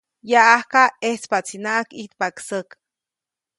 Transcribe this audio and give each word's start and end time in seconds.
Yaʼajka 0.31 0.81
ʼejtspaʼtsinaʼajk 1.03 1.89
ʼijtpaʼk 1.99 2.37
säk. 2.47 2.69